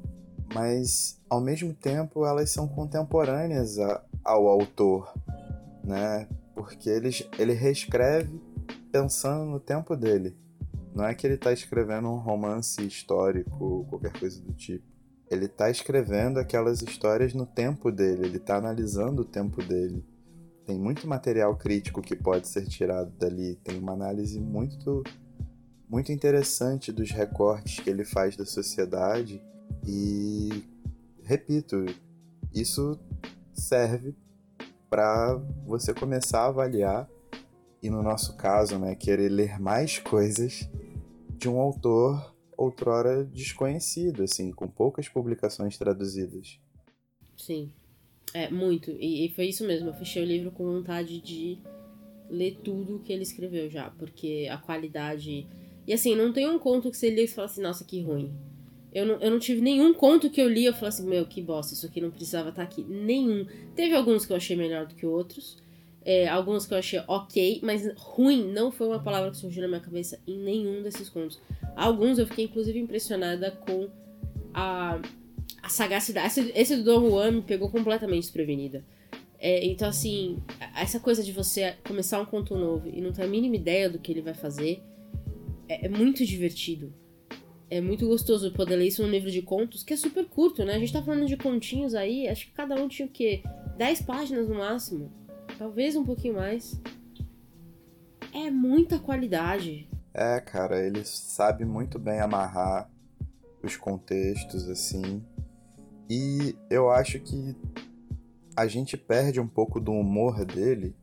[0.55, 5.12] mas ao mesmo tempo elas são contemporâneas a, ao autor,
[5.85, 6.29] né?
[6.55, 8.41] Porque ele, ele reescreve
[8.91, 10.37] pensando no tempo dele.
[10.95, 14.85] Não é que ele está escrevendo um romance histórico ou qualquer coisa do tipo.
[15.31, 20.03] Ele está escrevendo aquelas histórias no tempo dele, ele está analisando o tempo dele.
[20.66, 25.02] Tem muito material crítico que pode ser tirado dali, tem uma análise muito
[25.88, 29.40] muito interessante dos recortes que ele faz da sociedade
[29.87, 30.64] e
[31.22, 31.87] repito,
[32.52, 32.98] isso
[33.55, 34.12] serve
[34.90, 37.09] para você começar a avaliar
[37.81, 40.68] e no nosso caso, né, querer ler mais coisas
[41.38, 46.59] de um autor outrora desconhecido, assim, com poucas publicações traduzidas.
[47.37, 47.72] Sim,
[48.33, 48.91] é muito.
[48.99, 49.89] E, e, foi isso mesmo.
[49.89, 51.59] Eu fechei o livro com vontade de
[52.29, 55.47] ler tudo que ele escreveu já, porque a qualidade.
[55.87, 58.33] E assim, não tem um conto que você lê e fala assim, nossa, que ruim.
[58.93, 61.27] Eu não, eu não tive nenhum conto que eu li e eu falei assim, meu,
[61.27, 62.83] que bosta, isso aqui não precisava estar tá aqui.
[62.83, 63.47] Nenhum.
[63.75, 65.59] Teve alguns que eu achei melhor do que outros.
[66.05, 69.69] É, alguns que eu achei ok, mas ruim não foi uma palavra que surgiu na
[69.69, 71.41] minha cabeça em nenhum desses contos.
[71.75, 73.89] Alguns eu fiquei inclusive impressionada com
[74.55, 75.01] a,
[75.66, 76.26] a sagacidade.
[76.26, 78.85] Esse, esse do Don Juan me pegou completamente desprevenida.
[79.38, 80.42] É, então, assim,
[80.74, 83.98] essa coisa de você começar um conto novo e não ter a mínima ideia do
[83.98, 84.83] que ele vai fazer
[85.68, 86.92] é, é muito divertido.
[87.68, 90.74] É muito gostoso poder ler isso num livro de contos, que é super curto, né?
[90.74, 93.42] A gente tá falando de continhos aí, acho que cada um tinha o quê?
[93.76, 95.12] 10 páginas no máximo
[95.59, 96.81] talvez um pouquinho mais.
[98.33, 99.88] É muita qualidade.
[100.12, 102.90] É, cara, ele sabe muito bem amarrar
[103.62, 105.24] os contextos, assim.
[106.09, 107.57] E eu acho que
[108.57, 110.95] a gente perde um pouco do humor dele.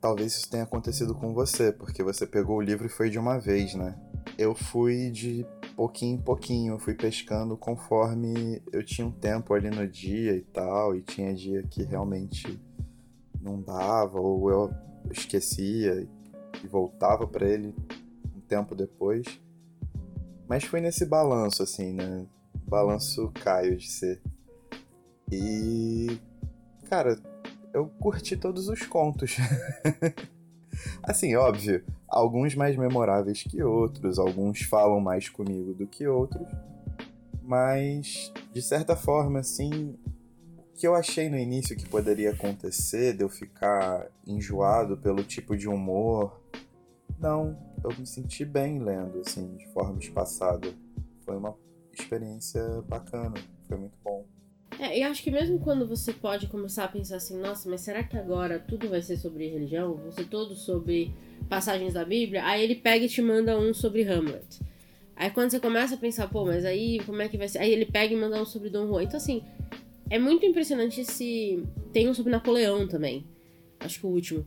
[0.00, 3.38] Talvez isso tenha acontecido com você, porque você pegou o livro e foi de uma
[3.38, 3.96] vez, né?
[4.36, 5.46] Eu fui de
[5.76, 10.96] pouquinho em pouquinho, fui pescando conforme eu tinha um tempo ali no dia e tal,
[10.96, 12.60] e tinha dia que realmente
[13.40, 14.70] não dava, ou eu
[15.12, 16.08] esquecia
[16.64, 17.72] e voltava para ele
[18.36, 19.24] um tempo depois.
[20.48, 22.26] Mas foi nesse balanço, assim, né?
[22.68, 24.20] Balanço Caio de ser.
[25.30, 26.18] E.
[26.88, 27.18] Cara,
[27.72, 29.36] eu curti todos os contos.
[31.02, 36.48] assim, óbvio, alguns mais memoráveis que outros, alguns falam mais comigo do que outros.
[37.42, 39.96] Mas, de certa forma, assim,
[40.74, 45.66] que eu achei no início que poderia acontecer, de eu ficar enjoado pelo tipo de
[45.66, 46.40] humor
[47.18, 50.68] Não, eu me senti bem lendo, assim, de forma espaçada.
[51.24, 51.56] Foi uma
[52.00, 53.34] experiência bacana,
[53.66, 54.24] foi muito bom.
[54.78, 58.04] É, eu acho que mesmo quando você pode começar a pensar assim, nossa, mas será
[58.04, 59.94] que agora tudo vai ser sobre religião?
[59.94, 61.12] Vai ser todo sobre
[61.48, 62.44] passagens da Bíblia?
[62.44, 64.60] Aí ele pega e te manda um sobre Hamlet.
[65.16, 67.58] Aí quando você começa a pensar, pô, mas aí como é que vai ser?
[67.58, 69.02] Aí ele pega e manda um sobre Dom Juan.
[69.02, 69.42] Então, assim,
[70.08, 71.62] é muito impressionante esse.
[71.92, 73.26] Tem um sobre Napoleão também.
[73.80, 74.46] Acho que o último.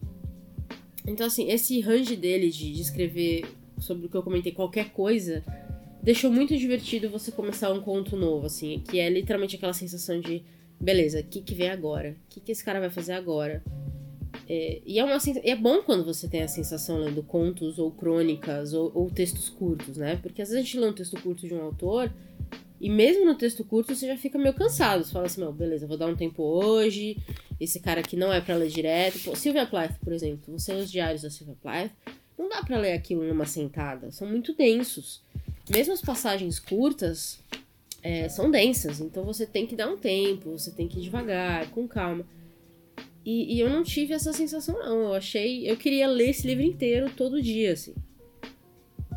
[1.05, 3.45] Então, assim, esse range dele de, de escrever
[3.77, 5.43] sobre o que eu comentei, qualquer coisa,
[6.01, 10.43] deixou muito divertido você começar um conto novo, assim, que é literalmente aquela sensação de,
[10.79, 12.15] beleza, o que, que vem agora?
[12.25, 13.63] O que, que esse cara vai fazer agora?
[14.49, 18.73] É, e é, uma, é bom quando você tem a sensação lendo contos ou crônicas
[18.73, 20.17] ou, ou, textos curtos, né?
[20.17, 22.11] Porque às vezes a gente lê um texto curto de um autor
[22.79, 25.03] e mesmo no texto curto você já fica meio cansado.
[25.03, 27.15] Você fala assim, meu, beleza, vou dar um tempo hoje,
[27.59, 29.19] esse cara aqui não é para ler direto.
[29.19, 31.91] Pô, Sylvia Plath, por exemplo, você lê os diários da Sylvia Plath,
[32.37, 35.21] não dá para ler aquilo numa sentada, são muito densos
[35.69, 37.39] mesmo as passagens curtas
[38.03, 41.69] é, são densas, então você tem que dar um tempo, você tem que ir devagar,
[41.71, 42.25] com calma.
[43.23, 45.01] E, e, eu não tive essa sensação, não.
[45.01, 45.69] Eu achei.
[45.69, 47.93] Eu queria ler esse livro inteiro todo dia, assim.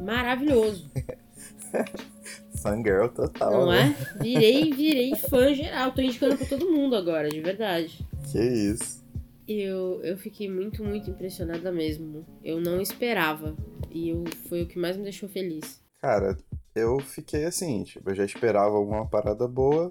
[0.00, 0.90] Maravilhoso.
[2.60, 3.52] Fangirl total.
[3.52, 3.96] Não né?
[3.98, 4.22] é?
[4.22, 5.92] Virei, virei fã geral.
[5.92, 8.06] Tô indicando pra todo mundo agora, de verdade.
[8.30, 9.02] Que isso.
[9.48, 12.26] Eu, eu fiquei muito, muito impressionada mesmo.
[12.42, 13.56] Eu não esperava.
[13.90, 15.83] E eu, foi o que mais me deixou feliz.
[16.04, 16.36] Cara,
[16.74, 19.90] eu fiquei assim, tipo, eu já esperava alguma parada boa,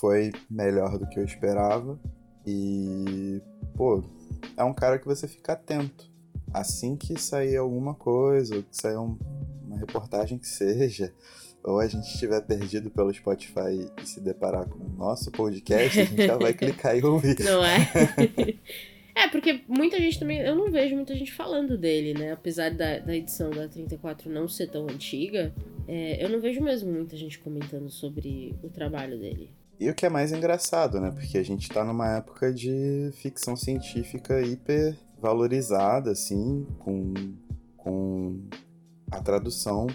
[0.00, 1.96] foi melhor do que eu esperava.
[2.44, 3.40] E,
[3.76, 4.02] pô,
[4.56, 6.10] é um cara que você fica atento.
[6.52, 9.16] Assim que sair alguma coisa, ou que sair um,
[9.64, 11.14] uma reportagem que seja,
[11.62, 16.04] ou a gente estiver perdido pelo Spotify e se deparar com o nosso podcast, a
[16.06, 17.38] gente já vai clicar e ouvir.
[17.38, 17.78] Não é?
[19.20, 20.38] É, porque muita gente também.
[20.38, 22.32] Eu não vejo muita gente falando dele, né?
[22.32, 25.52] Apesar da, da edição da 34 não ser tão antiga,
[25.86, 29.50] é, eu não vejo mesmo muita gente comentando sobre o trabalho dele.
[29.78, 31.10] E o que é mais engraçado, né?
[31.10, 37.12] Porque a gente tá numa época de ficção científica hiper valorizada, assim, com,
[37.76, 38.40] com
[39.10, 39.86] a tradução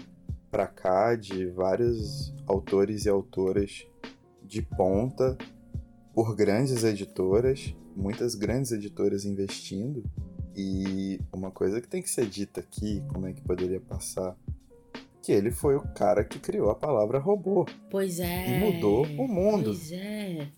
[0.52, 3.88] para cá de vários autores e autoras
[4.44, 5.36] de ponta
[6.14, 10.04] por grandes editoras muitas grandes editoras investindo.
[10.54, 14.36] E uma coisa que tem que ser dita aqui, como é que poderia passar?
[15.22, 17.66] Que ele foi o cara que criou a palavra robô.
[17.90, 18.56] Pois é.
[18.56, 19.64] E mudou o mundo.
[19.64, 20.48] Pois é.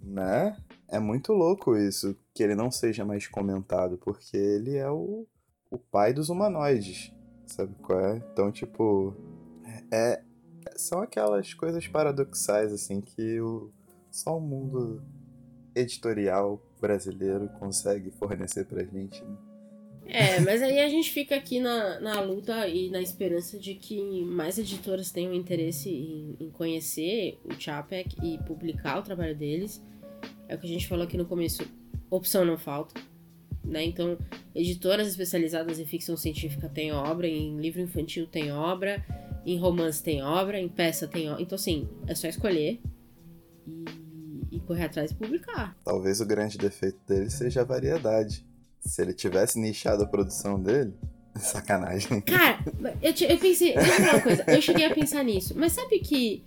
[0.00, 0.56] Né?
[0.88, 5.26] É muito louco isso, que ele não seja mais comentado, porque ele é o,
[5.70, 7.12] o pai dos humanoides.
[7.46, 8.22] Sabe qual é?
[8.32, 9.14] Então, tipo.
[9.92, 10.22] É,
[10.76, 13.72] são aquelas coisas paradoxais, assim, que o,
[14.10, 15.02] só o mundo
[15.74, 19.22] editorial brasileiro consegue fornecer pra gente.
[19.22, 19.36] Né?
[20.12, 24.24] É, mas aí a gente fica aqui na, na luta e na esperança de que
[24.24, 29.80] mais editoras tenham interesse em, em conhecer o Chapek e publicar o trabalho deles.
[30.48, 31.62] É o que a gente falou aqui no começo,
[32.10, 33.00] opção não falta.
[33.64, 33.84] Né?
[33.84, 34.18] Então,
[34.52, 39.04] editoras especializadas em ficção científica têm obra, em livro infantil tem obra,
[39.46, 41.40] em romance tem obra, em peça tem obra.
[41.40, 42.80] Então, assim, é só escolher.
[43.68, 43.99] E
[44.62, 45.76] e correr atrás e publicar.
[45.84, 48.46] Talvez o grande defeito dele seja a variedade.
[48.80, 50.94] Se ele tivesse nichado a produção dele,
[51.36, 52.20] sacanagem.
[52.22, 52.58] Cara,
[53.02, 55.98] eu, eu pensei, deixa eu falar uma coisa, eu cheguei a pensar nisso, mas sabe
[55.98, 56.44] que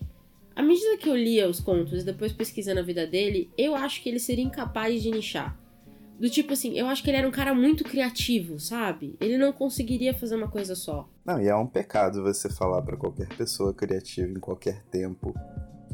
[0.56, 4.02] à medida que eu lia os contos e depois pesquisando a vida dele, eu acho
[4.02, 5.58] que ele seria incapaz de nichar.
[6.19, 9.17] Do tipo assim, eu acho que ele era um cara muito criativo, sabe?
[9.19, 11.10] Ele não conseguiria fazer uma coisa só.
[11.26, 15.34] Não, e é um pecado você falar para qualquer pessoa criativa em qualquer tempo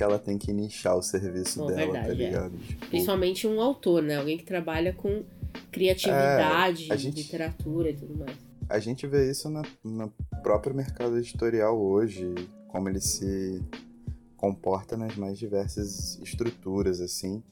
[0.04, 2.56] ela tem que nichar o serviço Bom, dela, tá verdade, tá ligado?
[2.56, 2.68] É.
[2.68, 2.88] Tipo...
[2.88, 4.18] Principalmente um autor, né?
[4.18, 5.24] Alguém que trabalha com
[5.72, 7.22] criatividade, é, gente...
[7.22, 8.36] literatura e tudo mais.
[8.70, 12.34] A gente vê isso na, no próprio mercado editorial hoje,
[12.68, 13.64] como ele se
[14.38, 17.44] comporta nas mais diversas estruturas, assim.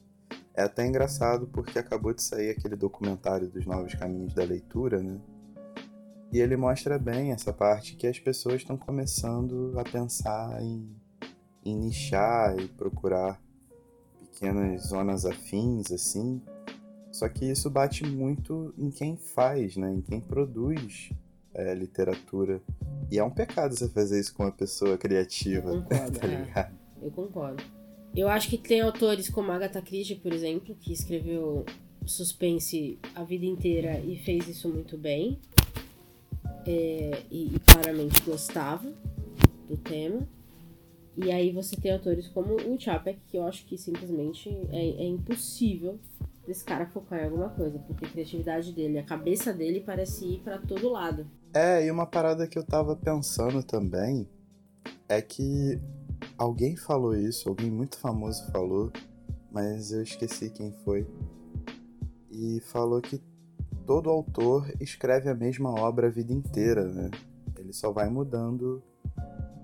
[0.54, 5.20] É até engraçado porque acabou de sair aquele documentário dos Novos Caminhos da Leitura, né?
[6.32, 10.88] E ele mostra bem essa parte que as pessoas estão começando a pensar em
[11.64, 13.40] em nichar e procurar
[14.18, 16.40] pequenas zonas afins, assim.
[17.10, 19.92] Só que isso bate muito em quem faz, né?
[19.92, 21.10] Em quem produz
[21.54, 22.62] é, literatura.
[23.10, 26.74] E é um pecado você fazer isso com uma pessoa criativa, eu concordo, tá ligado?
[27.02, 27.62] É, eu concordo.
[28.14, 31.64] Eu acho que tem autores como Agatha Christie, por exemplo, que escreveu
[32.06, 35.38] suspense a vida inteira e fez isso muito bem.
[36.66, 38.92] É, e, e claramente gostava
[39.68, 40.28] do tema.
[41.20, 45.04] E aí você tem autores como o Chapek, que eu acho que simplesmente é, é
[45.04, 45.98] impossível
[46.46, 50.38] desse cara focar em alguma coisa, porque a criatividade dele, a cabeça dele parece ir
[50.40, 51.26] para todo lado.
[51.52, 54.28] É, e uma parada que eu tava pensando também
[55.08, 55.80] é que
[56.38, 58.92] alguém falou isso, alguém muito famoso falou,
[59.50, 61.04] mas eu esqueci quem foi.
[62.30, 63.20] E falou que
[63.84, 67.10] todo autor escreve a mesma obra a vida inteira, né?
[67.58, 68.80] Ele só vai mudando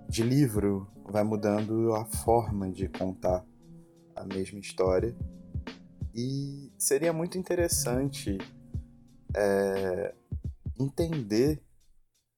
[0.09, 3.45] de livro, vai mudando a forma de contar
[4.17, 5.15] a mesma história.
[6.15, 8.39] E seria muito interessante
[9.37, 10.15] é,
[10.79, 11.61] entender,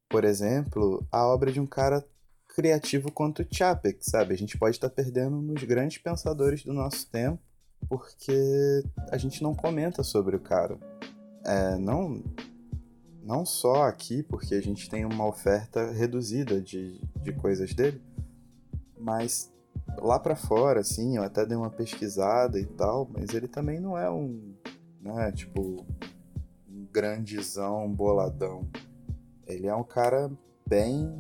[0.09, 2.05] por exemplo, a obra de um cara
[2.49, 4.33] criativo quanto Chapek, sabe?
[4.33, 7.43] A gente pode estar perdendo nos grandes pensadores do nosso tempo
[7.89, 10.79] porque a gente não comenta sobre o cara.
[11.45, 12.25] É, não,
[13.23, 18.03] não só aqui, porque a gente tem uma oferta reduzida de, de coisas dele,
[19.07, 19.53] mas
[19.99, 23.97] lá para fora, assim, eu até dei uma pesquisada e tal, mas ele também não
[23.97, 24.53] é um,
[25.01, 25.87] né, tipo,
[26.69, 28.69] um grandizão, boladão.
[29.47, 30.29] Ele é um cara
[30.69, 31.15] bem,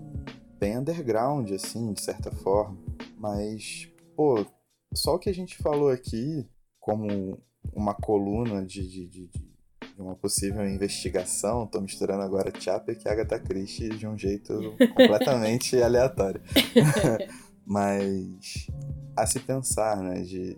[0.58, 2.76] bem underground, assim, de certa forma.
[3.16, 4.44] Mas, pô,
[4.92, 6.44] só o que a gente falou aqui,
[6.80, 7.40] como
[7.72, 13.38] uma coluna de, de, de, de uma possível investigação, tô misturando agora Chapek e Agatha
[13.38, 16.40] Christie de um jeito completamente aleatório.
[17.66, 18.68] Mas
[19.16, 20.56] a se pensar, né, de,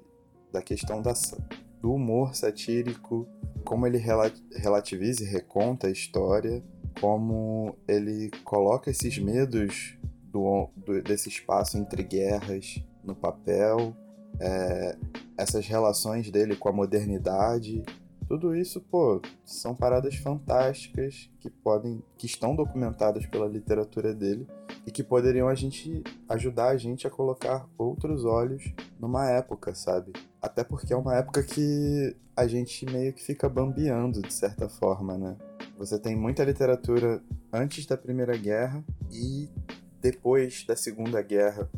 [0.53, 1.14] da questão da,
[1.81, 3.27] do humor satírico,
[3.64, 6.62] como ele relativiza e reconta a história,
[7.01, 13.97] como ele coloca esses medos do, do, desse espaço entre guerras no papel,
[14.40, 14.97] é,
[15.37, 17.83] essas relações dele com a modernidade
[18.29, 24.47] tudo isso, pô, são paradas fantásticas que podem, que estão documentadas pela literatura dele
[24.87, 30.12] e que poderiam a gente ajudar a gente a colocar outros olhos numa época, sabe?
[30.43, 35.17] Até porque é uma época que a gente meio que fica bambeando de certa forma,
[35.17, 35.35] né?
[35.79, 39.49] Você tem muita literatura antes da Primeira Guerra e
[40.03, 41.69] depois da Segunda Guerra.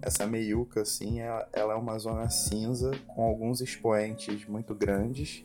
[0.00, 5.44] Essa meiuca, assim, ela é uma zona cinza com alguns expoentes muito grandes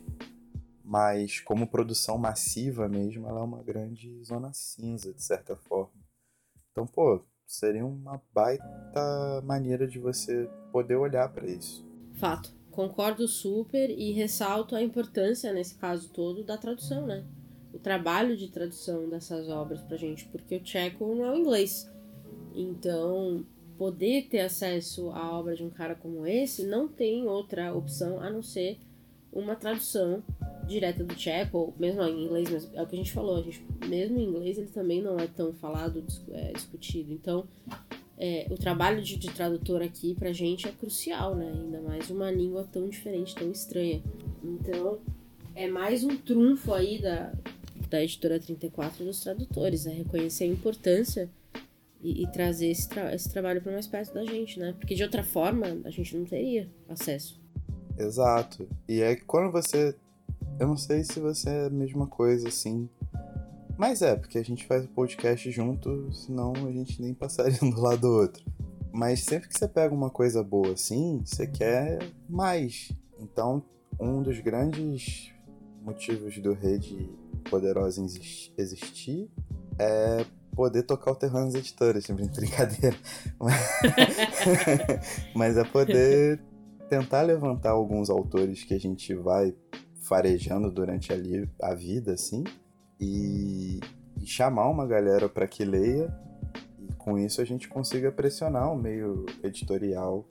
[0.91, 5.93] mas como produção massiva mesmo, ela é uma grande zona cinza, de certa forma.
[6.69, 11.88] Então, pô, seria uma baita maneira de você poder olhar para isso.
[12.15, 12.54] Fato.
[12.71, 17.25] Concordo super e ressalto a importância, nesse caso todo, da tradução, né?
[17.73, 21.89] O trabalho de tradução dessas obras pra gente, porque o tcheco não é o inglês.
[22.54, 23.45] Então,
[23.77, 28.30] poder ter acesso à obra de um cara como esse não tem outra opção a
[28.30, 28.77] não ser
[29.32, 30.21] uma tradução
[30.71, 33.41] direta do tcheco, ou mesmo em inglês, mas é o que a gente falou, a
[33.41, 37.13] gente, mesmo em inglês ele também não é tão falado, é, discutido.
[37.13, 37.47] Então,
[38.17, 41.51] é, o trabalho de, de, tradutor aqui pra gente é crucial, né?
[41.51, 44.01] Ainda mais uma língua tão diferente, tão estranha.
[44.43, 44.99] Então,
[45.55, 47.34] é mais um trunfo aí da,
[47.89, 51.29] da editora 34 dos tradutores, é reconhecer a importância
[52.01, 54.75] e, e trazer esse, tra esse trabalho para mais perto da gente, né?
[54.79, 57.39] Porque de outra forma a gente não teria acesso.
[57.97, 58.67] Exato.
[58.88, 59.95] E é quando você
[60.59, 62.89] eu não sei se você é a mesma coisa assim.
[63.77, 67.69] Mas é, porque a gente faz o podcast junto, senão a gente nem passaria um
[67.71, 68.43] do lado do outro.
[68.93, 72.91] Mas sempre que você pega uma coisa boa assim, você quer mais.
[73.19, 73.63] Então,
[73.99, 75.33] um dos grandes
[75.81, 77.09] motivos do Rede
[77.49, 78.05] Poderosa
[78.57, 79.31] existir
[79.79, 82.95] é poder tocar o Terranos Editores, sempre brincadeira.
[85.35, 86.39] Mas é poder
[86.89, 89.55] tentar levantar alguns autores que a gente vai
[90.12, 92.43] farejando durante ali a vida, assim,
[93.00, 93.80] e,
[94.21, 96.13] e chamar uma galera para que leia,
[96.78, 100.26] e com isso a gente consiga pressionar o meio editorial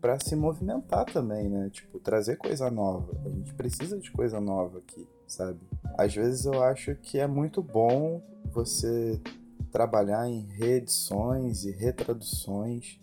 [0.00, 1.68] para se movimentar também, né?
[1.68, 3.10] Tipo, trazer coisa nova.
[3.26, 5.58] A gente precisa de coisa nova aqui, sabe?
[5.98, 9.20] Às vezes eu acho que é muito bom você
[9.72, 13.00] trabalhar em reedições e retraduções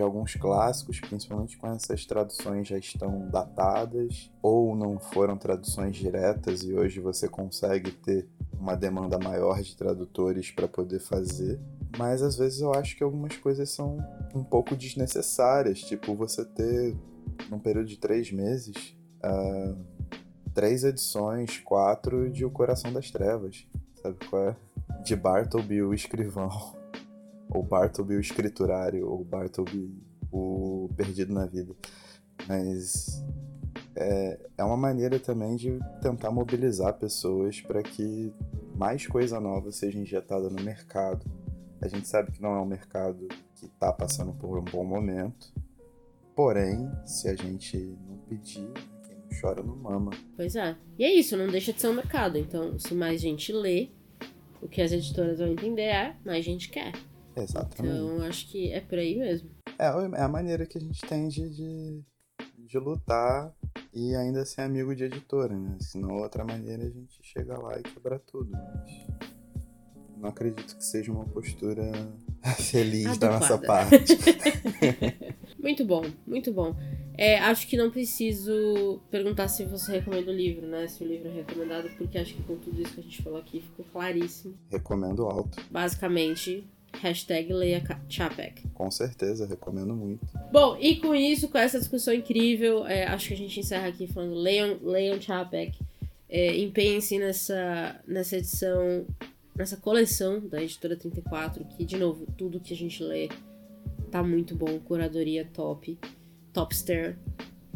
[0.00, 6.62] de alguns clássicos, principalmente quando essas traduções já estão datadas ou não foram traduções diretas
[6.62, 8.26] e hoje você consegue ter
[8.58, 11.60] uma demanda maior de tradutores para poder fazer.
[11.98, 13.98] Mas às vezes eu acho que algumas coisas são
[14.34, 16.96] um pouco desnecessárias, tipo você ter
[17.50, 19.76] num período de três meses uh,
[20.54, 23.66] três edições, quatro de O Coração das Trevas,
[24.02, 24.56] sabe qual é?
[25.04, 26.79] De Bartleby, o escrivão
[27.50, 29.92] ou Bartleby o escriturário, ou Bartleby
[30.32, 31.74] o perdido na vida.
[32.46, 33.22] Mas
[33.96, 38.32] é, é uma maneira também de tentar mobilizar pessoas para que
[38.76, 41.26] mais coisa nova seja injetada no mercado.
[41.80, 45.52] A gente sabe que não é um mercado que está passando por um bom momento,
[46.34, 47.76] porém, se a gente
[48.06, 48.70] não pedir,
[49.02, 50.12] quem não chora não mama.
[50.36, 50.76] Pois é.
[50.98, 52.38] E é isso, não deixa de ser um mercado.
[52.38, 53.90] Então, se mais gente lê,
[54.62, 56.92] O que as editoras vão entender é, mais gente quer.
[57.36, 57.96] Exatamente.
[57.96, 59.50] Então, acho que é por aí mesmo.
[59.78, 62.02] É, é a maneira que a gente tem de, de,
[62.58, 63.54] de lutar
[63.92, 65.76] e ainda ser amigo de editora, né?
[65.80, 68.50] Senão, outra maneira, a gente chega lá e quebra tudo.
[68.52, 69.06] Mas
[70.20, 71.90] não acredito que seja uma postura
[72.60, 73.26] feliz Adequada.
[73.26, 74.18] da nossa parte.
[75.58, 76.76] muito bom, muito bom.
[77.16, 80.86] É, acho que não preciso perguntar se você recomenda o livro, né?
[80.88, 83.38] Se o livro é recomendado, porque acho que com tudo isso que a gente falou
[83.38, 84.54] aqui ficou claríssimo.
[84.70, 85.58] Recomendo alto.
[85.70, 86.66] Basicamente,
[87.00, 88.68] hashtag leia Chapek.
[88.68, 90.26] Com certeza, recomendo muito.
[90.52, 94.06] Bom, e com isso, com essa discussão incrível, é, acho que a gente encerra aqui
[94.06, 95.78] falando leiam, leiam Chapek.
[96.28, 99.04] É, empenhem-se nessa, nessa edição,
[99.56, 103.28] nessa coleção da Editora 34, que, de novo, tudo que a gente lê
[104.10, 104.78] tá muito bom.
[104.78, 105.98] Curadoria top.
[106.52, 107.16] Topster,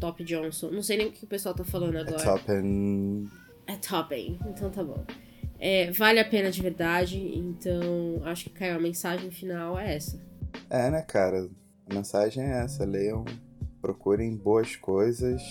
[0.01, 0.71] Top Johnson.
[0.71, 2.21] Não sei nem o que o pessoal tá falando agora.
[2.21, 3.27] É top and...
[3.67, 5.03] É Toppen, então tá bom.
[5.59, 10.21] É, vale a pena de verdade, então acho que caiu a mensagem final é essa.
[10.69, 11.49] É, né, cara?
[11.89, 12.85] A mensagem é essa.
[12.85, 13.25] Leiam,
[13.81, 15.43] procurem boas coisas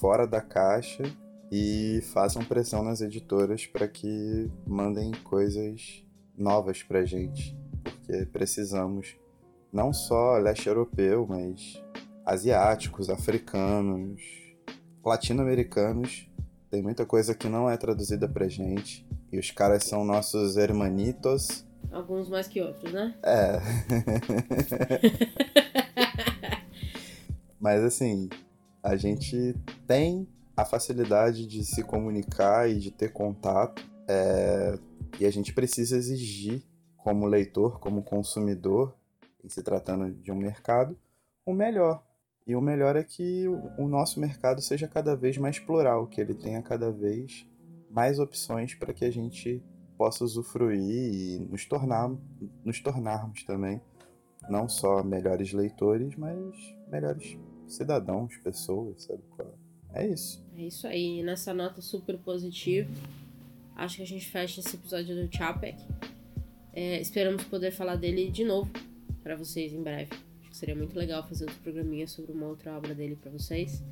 [0.00, 1.02] fora da caixa
[1.50, 6.04] e façam pressão nas editoras para que mandem coisas
[6.36, 9.16] novas pra gente, porque precisamos
[9.72, 11.82] não só leste europeu, mas
[12.24, 14.22] asiáticos, africanos,
[15.04, 16.28] latino-americanos.
[16.70, 19.06] Tem muita coisa que não é traduzida pra gente.
[19.32, 21.64] E os caras são nossos hermanitos.
[21.90, 23.14] Alguns mais que outros, né?
[23.22, 23.58] É.
[27.58, 28.28] Mas assim,
[28.82, 29.54] a gente
[29.86, 33.82] tem a facilidade de se comunicar e de ter contato.
[34.06, 34.78] É...
[35.18, 36.62] E a gente precisa exigir,
[36.98, 38.94] como leitor, como consumidor,
[39.42, 40.96] em se tratando de um mercado,
[41.46, 42.04] o melhor.
[42.46, 43.46] E o melhor é que
[43.78, 47.46] o nosso mercado seja cada vez mais plural, que ele tenha cada vez
[47.92, 49.62] mais opções para que a gente
[49.96, 52.10] possa usufruir e nos tornar
[52.64, 53.80] nos tornarmos também
[54.48, 57.38] não só melhores leitores, mas melhores
[57.68, 59.56] cidadãos, pessoas, sabe qual?
[59.94, 60.44] É isso.
[60.56, 61.22] É isso aí.
[61.22, 62.90] Nessa nota super positiva,
[63.76, 65.80] acho que a gente fecha esse episódio do Chapek.
[66.72, 68.70] É, esperamos poder falar dele de novo
[69.22, 70.10] para vocês em breve.
[70.40, 73.82] Acho que seria muito legal fazer outro programinha sobre uma outra obra dele para vocês.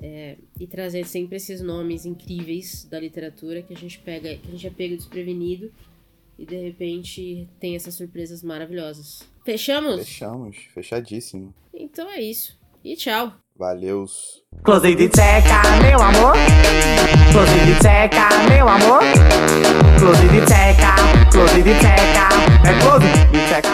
[0.00, 4.50] É, e trazer sempre esses nomes incríveis da literatura que a gente pega, que a
[4.52, 5.72] gente é pego desprevenido
[6.38, 9.28] e de repente tem essas surpresas maravilhosas.
[9.44, 10.06] Fechamos?
[10.06, 11.52] Fechamos, fechadíssimo.
[11.74, 12.56] Então é isso.
[12.84, 13.32] E tchau.
[13.56, 14.44] Valeus.
[14.62, 16.34] Close de tcheca, meu amor.
[17.32, 19.00] Close de tcheca, meu amor.
[19.98, 20.94] Close de tcheca,
[21.32, 22.28] close de tcheca.
[22.64, 23.67] É close de tcheca.